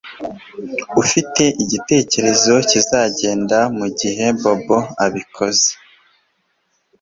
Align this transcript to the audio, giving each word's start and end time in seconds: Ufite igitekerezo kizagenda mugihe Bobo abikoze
Ufite 1.01 1.43
igitekerezo 1.63 2.53
kizagenda 2.69 3.59
mugihe 3.77 4.25
Bobo 4.41 4.77
abikoze 5.05 5.69